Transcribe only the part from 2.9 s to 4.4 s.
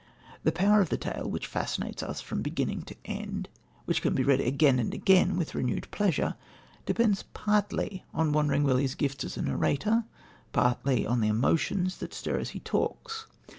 end and which can be